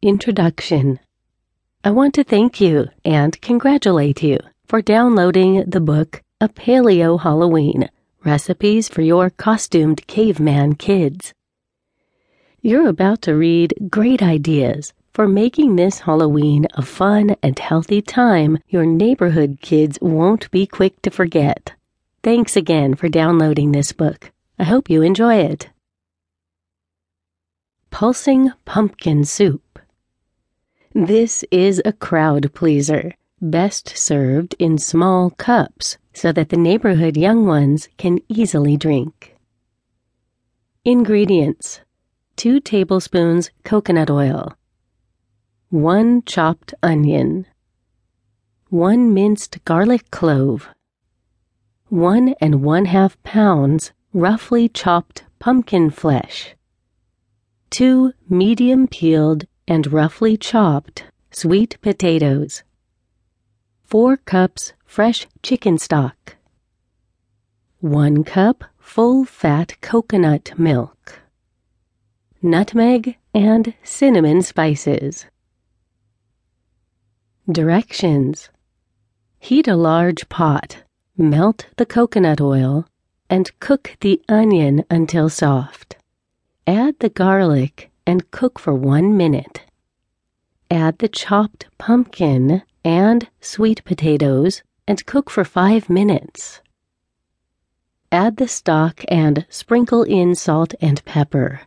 Introduction 0.00 1.00
I 1.82 1.90
want 1.90 2.14
to 2.14 2.22
thank 2.22 2.60
you 2.60 2.86
and 3.04 3.40
congratulate 3.42 4.22
you 4.22 4.38
for 4.64 4.80
downloading 4.80 5.64
the 5.68 5.80
book 5.80 6.22
A 6.40 6.48
Paleo 6.48 7.20
Halloween 7.20 7.90
Recipes 8.24 8.88
for 8.88 9.02
Your 9.02 9.28
Costumed 9.28 10.06
Caveman 10.06 10.76
Kids. 10.76 11.34
You're 12.62 12.86
about 12.86 13.22
to 13.22 13.34
read 13.34 13.74
great 13.90 14.22
ideas 14.22 14.92
for 15.12 15.26
making 15.26 15.74
this 15.74 15.98
Halloween 15.98 16.68
a 16.74 16.82
fun 16.82 17.34
and 17.42 17.58
healthy 17.58 18.00
time 18.00 18.58
your 18.68 18.86
neighborhood 18.86 19.58
kids 19.60 19.98
won't 20.00 20.48
be 20.52 20.64
quick 20.64 21.02
to 21.02 21.10
forget. 21.10 21.72
Thanks 22.22 22.54
again 22.54 22.94
for 22.94 23.08
downloading 23.08 23.72
this 23.72 23.90
book. 23.90 24.30
I 24.60 24.62
hope 24.62 24.88
you 24.88 25.02
enjoy 25.02 25.38
it. 25.38 25.70
Pulsing 27.90 28.52
Pumpkin 28.64 29.24
Soup. 29.24 29.60
This 30.94 31.44
is 31.50 31.82
a 31.84 31.92
crowd 31.92 32.52
pleaser, 32.54 33.14
best 33.40 33.96
served 33.96 34.54
in 34.58 34.78
small 34.78 35.30
cups 35.30 35.98
so 36.12 36.32
that 36.32 36.48
the 36.48 36.56
neighborhood 36.56 37.16
young 37.16 37.46
ones 37.46 37.88
can 37.96 38.20
easily 38.28 38.76
drink. 38.76 39.36
Ingredients. 40.84 41.80
2 42.38 42.60
tablespoons 42.60 43.50
coconut 43.64 44.08
oil, 44.08 44.54
1 45.70 46.22
chopped 46.22 46.72
onion, 46.84 47.44
1 48.68 49.12
minced 49.12 49.58
garlic 49.64 50.08
clove, 50.12 50.68
1 51.88 52.36
and 52.40 52.62
1 52.62 52.84
half 52.84 53.20
pounds 53.24 53.90
roughly 54.12 54.68
chopped 54.68 55.24
pumpkin 55.40 55.90
flesh, 55.90 56.54
2 57.70 58.12
medium 58.28 58.86
peeled 58.86 59.47
and 59.68 59.92
roughly 59.92 60.36
chopped 60.36 61.04
sweet 61.30 61.76
potatoes, 61.82 62.64
4 63.84 64.16
cups 64.16 64.72
fresh 64.84 65.28
chicken 65.42 65.78
stock, 65.78 66.36
1 67.80 68.24
cup 68.24 68.64
full 68.78 69.24
fat 69.24 69.80
coconut 69.80 70.58
milk, 70.58 71.20
nutmeg 72.42 73.16
and 73.34 73.74
cinnamon 73.84 74.42
spices. 74.42 75.26
Directions 77.50 78.48
Heat 79.38 79.68
a 79.68 79.76
large 79.76 80.28
pot, 80.28 80.82
melt 81.16 81.66
the 81.76 81.86
coconut 81.86 82.40
oil, 82.40 82.86
and 83.30 83.50
cook 83.60 83.96
the 84.00 84.20
onion 84.28 84.84
until 84.90 85.28
soft. 85.28 85.96
Add 86.66 86.98
the 86.98 87.08
garlic 87.08 87.90
and 88.06 88.30
cook 88.30 88.58
for 88.58 88.74
one 88.74 89.16
minute. 89.16 89.60
Add 90.70 90.98
the 90.98 91.08
chopped 91.08 91.66
pumpkin 91.78 92.62
and 92.84 93.28
sweet 93.40 93.82
potatoes 93.84 94.62
and 94.86 95.04
cook 95.06 95.30
for 95.30 95.42
five 95.42 95.88
minutes. 95.88 96.60
Add 98.12 98.36
the 98.36 98.48
stock 98.48 99.02
and 99.08 99.46
sprinkle 99.48 100.02
in 100.02 100.34
salt 100.34 100.74
and 100.80 101.02
pepper. 101.06 101.62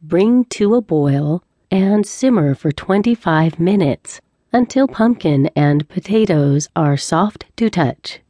Bring 0.00 0.44
to 0.56 0.76
a 0.76 0.80
boil 0.80 1.42
and 1.70 2.06
simmer 2.06 2.54
for 2.54 2.70
25 2.70 3.58
minutes 3.58 4.20
until 4.52 4.86
pumpkin 4.86 5.50
and 5.56 5.88
potatoes 5.88 6.68
are 6.76 6.96
soft 6.96 7.46
to 7.56 7.70
touch. 7.70 8.20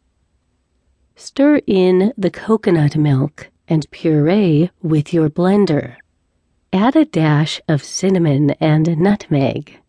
Stir 1.16 1.60
in 1.66 2.14
the 2.16 2.30
coconut 2.30 2.96
milk 2.96 3.50
and 3.68 3.90
puree 3.90 4.70
with 4.82 5.12
your 5.12 5.28
blender. 5.28 5.96
Add 6.72 6.96
a 6.96 7.04
dash 7.04 7.60
of 7.68 7.84
cinnamon 7.84 8.52
and 8.52 8.96
nutmeg. 8.98 9.81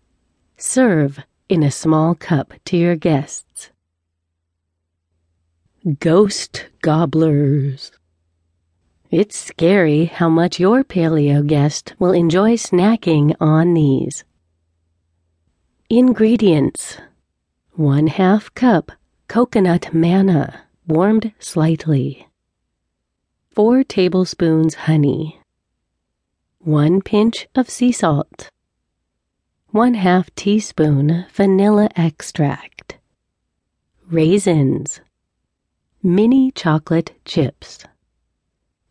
Serve 0.57 1.19
in 1.49 1.63
a 1.63 1.71
small 1.71 2.15
cup 2.15 2.53
to 2.65 2.77
your 2.77 2.95
guests. 2.95 3.71
Ghost 5.99 6.67
Gobblers. 6.81 7.91
It's 9.11 9.37
scary 9.37 10.05
how 10.05 10.29
much 10.29 10.59
your 10.59 10.83
paleo 10.83 11.45
guest 11.45 11.93
will 11.99 12.13
enjoy 12.13 12.53
snacking 12.53 13.35
on 13.39 13.73
these. 13.73 14.23
Ingredients 15.89 16.97
1 17.73 18.07
half 18.07 18.53
cup 18.53 18.91
coconut 19.27 19.93
manna, 19.93 20.65
warmed 20.87 21.33
slightly. 21.39 22.27
4 23.51 23.83
tablespoons 23.83 24.75
honey. 24.75 25.39
1 26.59 27.01
pinch 27.01 27.47
of 27.55 27.69
sea 27.69 27.91
salt. 27.91 28.49
1 29.73 29.95
half 29.95 30.29
teaspoon 30.35 31.25
vanilla 31.31 31.89
extract. 31.95 32.99
Raisins. 34.07 35.01
Mini 36.03 36.51
chocolate 36.51 37.19
chips. 37.25 37.83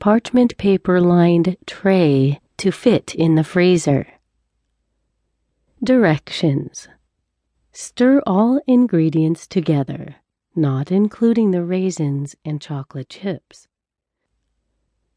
Parchment 0.01 0.59
paper 0.59 1.01
lined 1.01 1.57
tray 1.67 2.41
to 2.57 2.73
fit 2.73 3.15
in 3.15 3.37
the 3.37 3.45
freezer. 3.45 4.09
Directions 5.85 6.89
Stir 7.71 8.21
all 8.27 8.61
ingredients 8.67 9.47
together, 9.47 10.17
not 10.57 10.91
including 10.91 11.53
the 11.53 11.63
raisins 11.63 12.35
and 12.45 12.61
chocolate 12.61 13.09
chips. 13.09 13.69